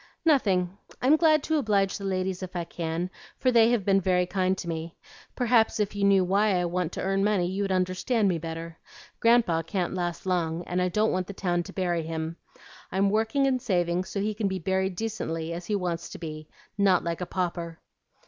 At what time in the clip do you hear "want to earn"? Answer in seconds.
6.65-7.23